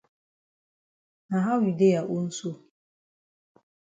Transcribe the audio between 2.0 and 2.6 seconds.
own so?